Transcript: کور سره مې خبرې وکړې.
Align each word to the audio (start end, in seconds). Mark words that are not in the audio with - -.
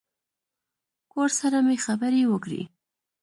کور 1.11 1.29
سره 1.39 1.57
مې 1.65 1.77
خبرې 1.85 2.21
وکړې. 2.27 2.61